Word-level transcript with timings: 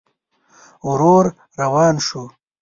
ورو 0.87 1.15
روان 1.59 1.95
شو. 2.07 2.23